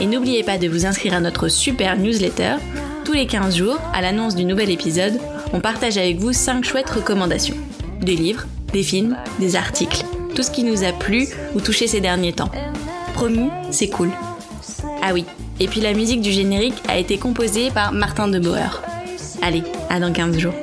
[0.00, 2.56] Et n'oubliez pas de vous inscrire à notre super newsletter.
[3.04, 5.18] Tous les 15 jours, à l'annonce du nouvel épisode,
[5.52, 7.56] on partage avec vous 5 chouettes recommandations.
[8.00, 10.04] Des livres, des films, des articles,
[10.34, 12.50] tout ce qui nous a plu ou touché ces derniers temps.
[13.14, 14.10] Promis, c'est cool.
[15.02, 15.24] Ah oui,
[15.60, 18.82] et puis la musique du générique a été composée par Martin de Boer.
[19.42, 20.54] Allez, à dans 15 jours.